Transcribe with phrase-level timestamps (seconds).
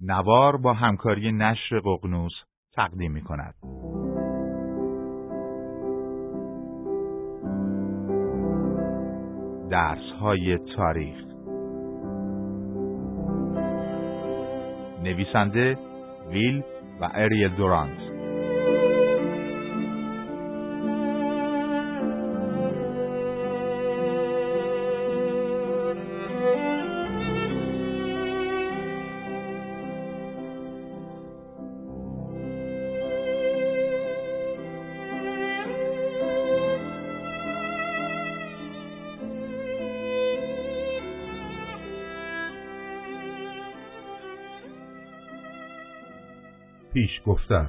[0.00, 2.32] نوار با همکاری نشر ققنوس
[2.74, 3.54] تقدیم می کند.
[9.70, 11.16] درس های تاریخ
[15.02, 15.78] نویسنده
[16.30, 16.62] ویل
[17.00, 18.13] و اریل دورانت
[46.94, 47.68] پیشگفتار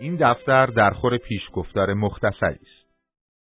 [0.00, 2.90] این دفتر در خور پیشگفتار مختصری است.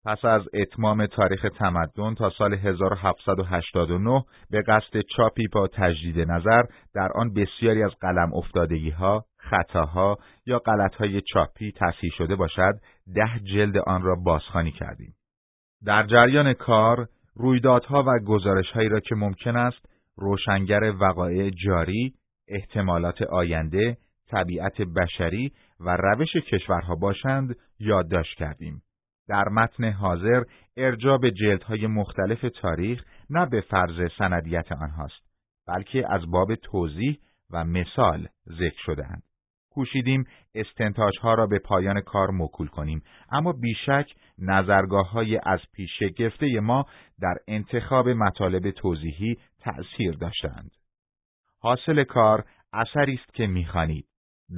[0.06, 6.64] پس از اتمام تاریخ تمدن تا سال 1789 به قصد چاپی با تجدید نظر
[6.96, 12.74] در آن بسیاری از قلم افتادگی ها، خطاها یا غلط های چاپی تصحیح شده باشد،
[13.16, 15.14] ده جلد آن را بازخوانی کردیم.
[15.86, 19.86] در جریان کار رویدادها و گزارشهایی را که ممکن است
[20.18, 22.14] روشنگر وقایع جاری،
[22.48, 28.82] احتمالات آینده طبیعت بشری و روش کشورها باشند یادداشت کردیم.
[29.28, 30.44] در متن حاضر
[30.78, 35.24] ارجاع به جلدهای مختلف تاریخ نه به فرض سندیت آنهاست
[35.68, 37.18] بلکه از باب توضیح
[37.52, 39.24] و مثال ذکر شدهاند.
[39.70, 40.24] کوشیدیم
[40.56, 44.06] استنتاجها را به پایان کار مکول کنیم اما بیشک
[44.38, 46.86] نظرگاه های از پیش گفته ما
[47.22, 50.72] در انتخاب مطالب توضیحی تأثیر داشتند.
[51.60, 54.06] حاصل کار اثری است که می‌خوانید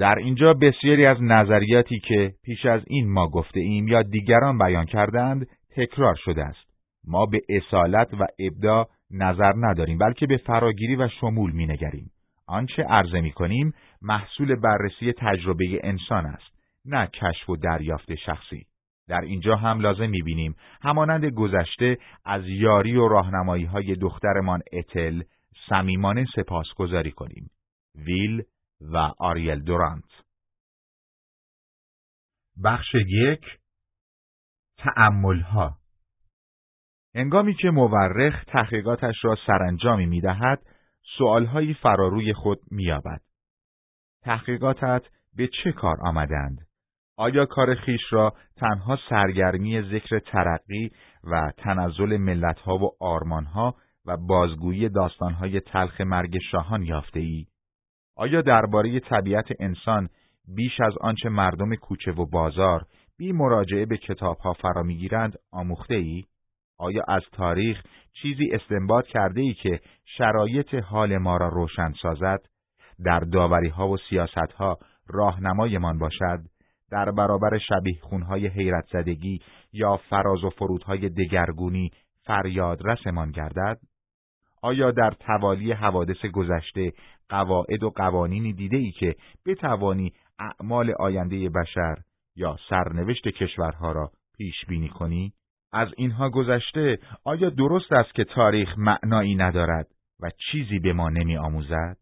[0.00, 4.84] در اینجا بسیاری از نظریاتی که پیش از این ما گفته ایم یا دیگران بیان
[4.84, 6.66] کردند تکرار شده است.
[7.06, 12.10] ما به اصالت و ابدا نظر نداریم بلکه به فراگیری و شمول مینگریم.
[12.46, 13.72] آنچه عرضه می کنیم
[14.02, 18.66] محصول بررسی تجربه انسان است، نه کشف و دریافت شخصی.
[19.08, 25.22] در اینجا هم لازم بینیم همانند گذشته از یاری و راهنمایی های دخترمان اتل
[25.68, 27.50] صمیمانه سپاسگزاری کنیم.
[28.06, 28.42] ویل
[28.80, 30.04] و آریل دورانت
[32.64, 33.44] بخش یک
[35.44, 35.78] ها
[37.14, 40.62] انگامی که مورخ تحقیقاتش را سرانجامی می دهد،
[41.18, 43.20] سؤالهایی فراروی خود مییابد.
[44.22, 45.02] تحقیقاتت
[45.36, 46.66] به چه کار آمدند؟
[47.16, 50.90] آیا کار خیش را تنها سرگرمی ذکر ترقی
[51.24, 53.74] و تنزل ملتها و آرمانها
[54.06, 57.46] و بازگویی داستانهای تلخ مرگ شاهان یافته ای؟
[58.16, 60.08] آیا درباره طبیعت انسان
[60.48, 62.84] بیش از آنچه مردم کوچه و بازار
[63.18, 66.24] بی مراجعه به کتابها فرا می‌گیرند آموخته ای؟
[66.78, 67.82] آیا از تاریخ
[68.22, 72.40] چیزی استنباط کرده ای که شرایط حال ما را روشن سازد؟
[73.04, 76.40] در داوری ها و سیاست ها راهنمایمان باشد؟
[76.90, 79.40] در برابر شبیه خونهای حیرت زدگی
[79.72, 81.90] یا فراز و فرودهای دگرگونی
[82.24, 83.78] فریاد رسمان گردد؟
[84.66, 86.92] آیا در توالی حوادث گذشته
[87.28, 89.14] قواعد و قوانینی دیده ای که
[89.46, 91.96] بتوانی اعمال آینده بشر
[92.36, 95.32] یا سرنوشت کشورها را پیش بینی کنی؟
[95.72, 99.86] از اینها گذشته آیا درست است که تاریخ معنایی ندارد
[100.20, 101.96] و چیزی به ما نمی آموزد؟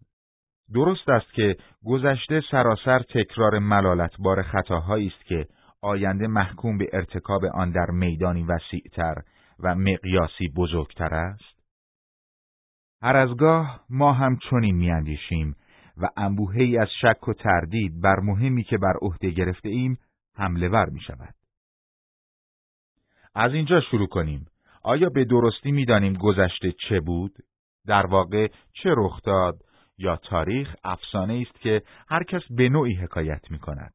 [0.75, 5.47] درست است که گذشته سراسر تکرار ملالتبار خطاهایی است که
[5.83, 9.15] آینده محکوم به ارتکاب آن در میدانی وسیعتر
[9.61, 11.54] و مقیاسی بزرگتر است؟
[13.05, 15.57] هر ازگاه ما هم چنین میاندیشیم
[15.97, 19.99] و انبوهی از شک و تردید بر مهمی که بر عهده گرفته ایم
[20.37, 21.35] حمله ور می شود.
[23.35, 24.47] از اینجا شروع کنیم.
[24.83, 27.33] آیا به درستی می‌دانیم گذشته چه بود؟
[27.87, 29.55] در واقع چه رخ داد
[29.99, 33.95] یا تاریخ افسانه است که هر کس به نوعی حکایت می کند.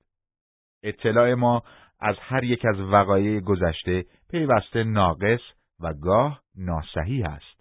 [0.83, 1.63] اطلاع ما
[1.99, 5.41] از هر یک از وقایع گذشته پیوسته ناقص
[5.79, 7.58] و گاه ناسحی است.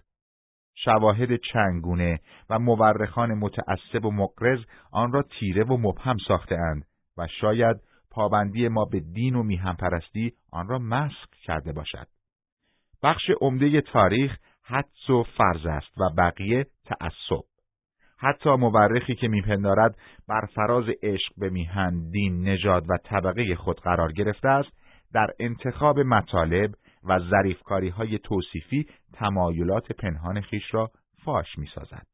[0.85, 4.59] شواهد چنگونه و مورخان متعصب و مقرز
[4.93, 6.17] آن را تیره و مبهم
[6.51, 6.85] اند
[7.19, 7.77] و شاید
[8.11, 12.07] پابندی ما به دین و میهم پرستی آن را مسخ کرده باشد.
[13.03, 17.45] بخش عمده تاریخ حدس و فرض است و بقیه تعصب.
[18.19, 19.99] حتی مورخی که میپندارد
[20.29, 24.71] بر فراز عشق به میهن، دین، نژاد و طبقه خود قرار گرفته است،
[25.15, 26.71] در انتخاب مطالب
[27.05, 30.91] و ظریفکاری های توصیفی تمایلات پنهان خیش را
[31.25, 32.07] فاش می سازد.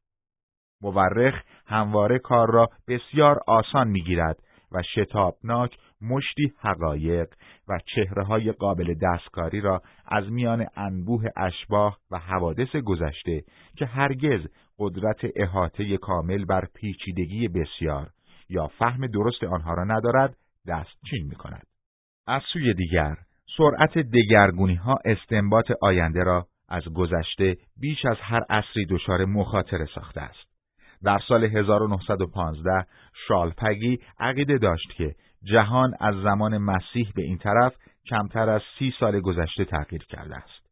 [0.82, 4.38] مورخ همواره کار را بسیار آسان می گیرد
[4.72, 7.34] و شتابناک مشتی حقایق
[7.68, 13.44] و چهره های قابل دستکاری را از میان انبوه اشباه و حوادث گذشته
[13.76, 14.40] که هرگز
[14.78, 18.10] قدرت احاطه کامل بر پیچیدگی بسیار
[18.48, 20.36] یا فهم درست آنها را ندارد
[20.68, 21.66] دستچین می کند.
[22.26, 23.16] از سوی دیگر
[23.56, 30.20] سرعت دگرگونی ها استنباط آینده را از گذشته بیش از هر عصری دچار مخاطره ساخته
[30.20, 30.54] است.
[31.04, 32.86] در سال 1915
[33.28, 37.74] شالپگی عقیده داشت که جهان از زمان مسیح به این طرف
[38.06, 40.64] کمتر از سی سال گذشته تغییر کرده است.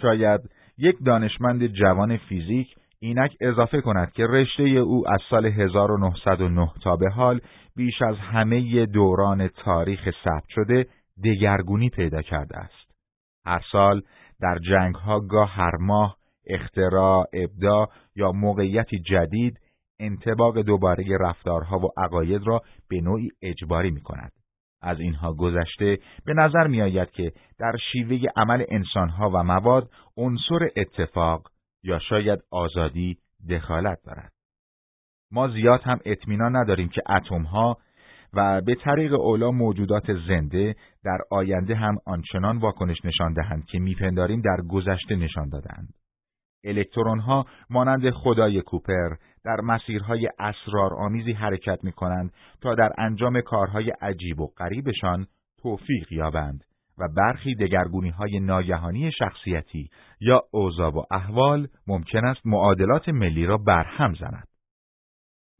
[0.00, 0.40] شاید
[0.78, 7.10] یک دانشمند جوان فیزیک اینک اضافه کند که رشته او از سال 1909 تا به
[7.10, 7.40] حال
[7.76, 10.86] بیش از همه دوران تاریخ ثبت شده
[11.24, 12.94] دگرگونی پیدا کرده است.
[13.46, 14.02] هر سال
[14.40, 16.16] در جنگ ها گاه هر ماه
[16.46, 19.60] اختراع، ابداع یا موقعیتی جدید
[20.00, 24.32] انتباق دوباره رفتارها و عقاید را به نوعی اجباری می کند.
[24.82, 30.68] از اینها گذشته به نظر می آید که در شیوه عمل انسانها و مواد عنصر
[30.76, 31.48] اتفاق
[31.82, 33.18] یا شاید آزادی
[33.50, 34.32] دخالت دارد.
[35.32, 37.78] ما زیاد هم اطمینان نداریم که اتمها
[38.36, 44.40] و به طریق اولا موجودات زنده در آینده هم آنچنان واکنش نشان دهند که میپنداریم
[44.40, 45.94] در گذشته نشان دادند.
[46.64, 49.08] الکترون ها مانند خدای کوپر
[49.44, 55.26] در مسیرهای اسرارآمیزی حرکت می کنند تا در انجام کارهای عجیب و غریبشان
[55.62, 56.64] توفیق یابند
[56.98, 59.90] و برخی دگرگونی های ناگهانی شخصیتی
[60.20, 64.48] یا اوضاع و احوال ممکن است معادلات ملی را برهم زند.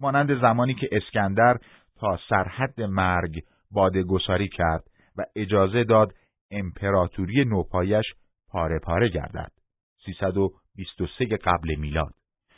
[0.01, 1.59] مانند زمانی که اسکندر
[2.01, 4.85] تا سرحد مرگ باده گساری کرد
[5.17, 6.15] و اجازه داد
[6.51, 8.05] امپراتوری نوپایش
[8.49, 9.53] پاره پاره گردد.
[10.07, 12.15] 323 قبل میلاد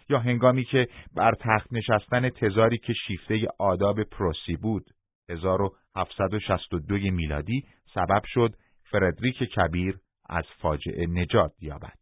[0.08, 4.84] یا هنگامی که بر تخت نشستن تزاری که شیفته آداب پروسی بود
[5.30, 8.54] 1762 میلادی سبب شد
[8.90, 9.98] فردریک کبیر
[10.28, 11.98] از فاجعه نجات یابد.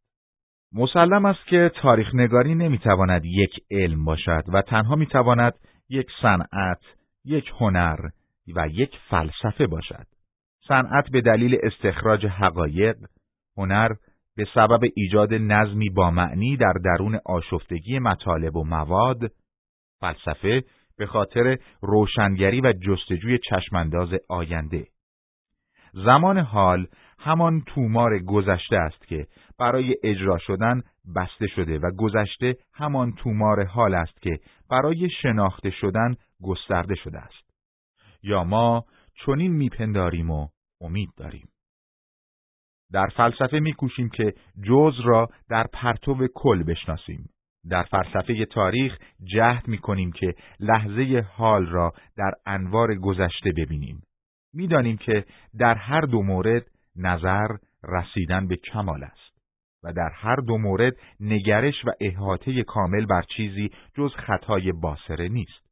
[0.72, 5.54] مسلم است که تاریخ نگاری نمی‌تواند یک علم باشد و تنها می‌تواند
[5.88, 6.80] یک صنعت،
[7.24, 7.98] یک هنر
[8.56, 10.06] و یک فلسفه باشد.
[10.68, 12.96] صنعت به دلیل استخراج حقایق،
[13.56, 13.88] هنر
[14.36, 19.32] به سبب ایجاد نظمی با معنی در درون آشفتگی مطالب و مواد،
[20.00, 20.64] فلسفه
[20.98, 24.86] به خاطر روشنگری و جستجوی چشمانداز آینده.
[25.92, 26.86] زمان حال
[27.18, 29.26] همان تومار گذشته است که
[29.58, 30.82] برای اجرا شدن
[31.16, 34.38] بسته شده و گذشته همان تومار حال است که
[34.70, 37.50] برای شناخته شدن گسترده شده است.
[38.22, 38.84] یا ما
[39.26, 40.48] چنین میپنداریم و
[40.80, 41.48] امید داریم.
[42.92, 44.34] در فلسفه میکوشیم که
[44.68, 47.30] جز را در پرتو کل بشناسیم.
[47.70, 54.02] در فلسفه تاریخ جهد می‌کنیم که لحظه حال را در انوار گذشته ببینیم.
[54.54, 55.24] می‌دانیم که
[55.58, 56.66] در هر دو مورد
[56.96, 57.48] نظر
[57.84, 59.34] رسیدن به کمال است
[59.84, 65.63] و در هر دو مورد نگرش و احاطه کامل بر چیزی جز خطای باسره نیست.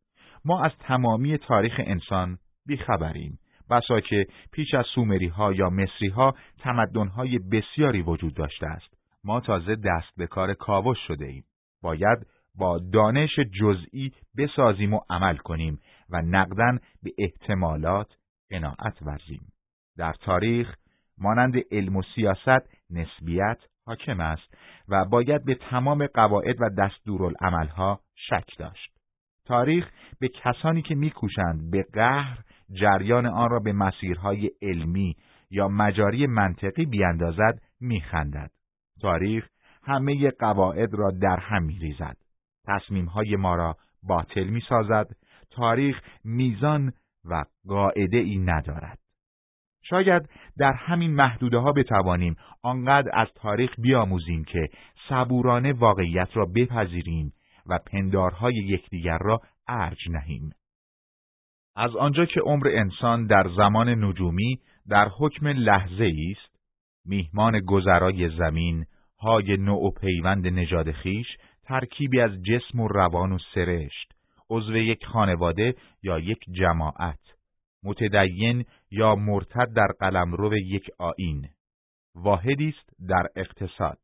[0.44, 3.38] ما از تمامی تاریخ انسان بیخبریم
[3.70, 8.94] بسا که پیش از سومری ها یا مصری ها تمدن های بسیاری وجود داشته است.
[9.24, 11.44] ما تازه دست به کار کاوش شده ایم.
[11.82, 12.18] باید
[12.54, 13.30] با دانش
[13.60, 15.80] جزئی بسازیم و عمل کنیم
[16.10, 18.12] و نقدن به احتمالات
[18.50, 19.52] قناعت ورزیم.
[19.96, 20.76] در تاریخ
[21.18, 24.54] مانند علم و سیاست نسبیت حاکم است
[24.88, 29.01] و باید به تمام قواعد و دستورالعملها شک داشت.
[29.44, 29.90] تاریخ
[30.20, 32.38] به کسانی که میکوشند به قهر
[32.72, 35.16] جریان آن را به مسیرهای علمی
[35.50, 38.50] یا مجاری منطقی بیاندازد میخندد.
[39.00, 39.48] تاریخ
[39.82, 42.16] همه قواعد را در هم میریزد.
[42.66, 45.06] تصمیمهای ما را باطل می‌سازد.
[45.50, 46.92] تاریخ میزان
[47.24, 48.98] و قاعده ای ندارد.
[49.84, 54.68] شاید در همین محدوده ها بتوانیم آنقدر از تاریخ بیاموزیم که
[55.08, 57.32] صبورانه واقعیت را بپذیریم
[57.66, 60.50] و پندارهای یکدیگر را ارج نهیم.
[61.76, 66.56] از آنجا که عمر انسان در زمان نجومی در حکم لحظه است،
[67.06, 68.84] میهمان گذرای زمین
[69.18, 71.26] های نوع و پیوند نژاد خیش
[71.64, 74.12] ترکیبی از جسم و روان و سرشت،
[74.50, 77.18] عضو یک خانواده یا یک جماعت،
[77.84, 81.48] متدین یا مرتد در قلمرو یک آین،
[82.14, 83.98] واحدی است در اقتصاد،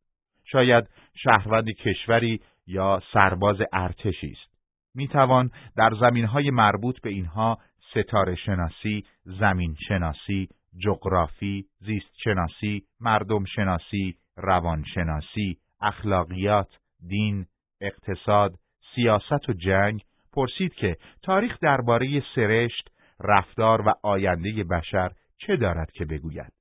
[0.44, 0.84] شاید
[1.14, 4.58] شهروند کشوری یا سرباز ارتشی است.
[4.94, 7.58] می توان در زمین های مربوط به اینها
[7.90, 10.48] ستاره شناسی، زمین شناسی،
[10.78, 17.46] جغرافی، زیست شناسی، مردم شناسی، روان شناسی، اخلاقیات، دین،
[17.80, 18.54] اقتصاد،
[18.94, 26.04] سیاست و جنگ پرسید که تاریخ درباره سرشت، رفتار و آینده بشر چه دارد که
[26.04, 26.52] بگوید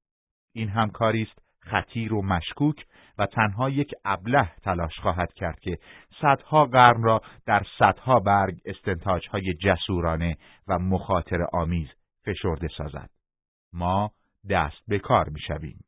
[0.54, 2.86] این همکاری است خطیر و مشکوک
[3.20, 5.78] و تنها یک ابله تلاش خواهد کرد که
[6.22, 11.88] صدها قرن را در صدها برگ استنتاجهای جسورانه و مخاطر آمیز
[12.26, 13.10] فشرده سازد.
[13.74, 14.12] ما
[14.50, 15.80] دست به کار می‌شویم.